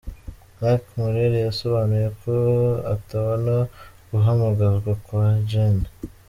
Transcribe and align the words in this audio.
Jacques 0.59 0.91
Morel 0.97 1.33
yasobanuye 1.47 2.07
ko 2.21 2.33
atabona 2.93 3.55
guhamagazwa 4.09 4.91
kwa 5.05 5.25
Gen. 5.49 5.77